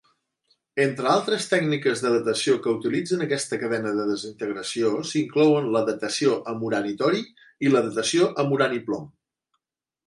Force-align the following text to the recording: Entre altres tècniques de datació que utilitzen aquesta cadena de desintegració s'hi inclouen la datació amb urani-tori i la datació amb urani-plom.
Entre 0.85 1.09
altres 1.15 1.43
tècniques 1.51 2.01
de 2.05 2.13
datació 2.13 2.55
que 2.63 2.73
utilitzen 2.79 3.21
aquesta 3.27 3.59
cadena 3.65 3.93
de 3.99 4.07
desintegració 4.13 4.91
s'hi 5.11 5.23
inclouen 5.23 5.71
la 5.77 5.85
datació 5.93 6.35
amb 6.55 6.67
urani-tori 6.71 7.25
i 7.69 7.75
la 7.77 7.87
datació 7.91 8.33
amb 8.47 8.59
urani-plom. 8.61 9.09